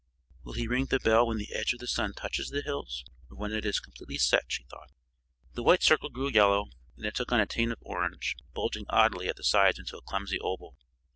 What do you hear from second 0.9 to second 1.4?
bell when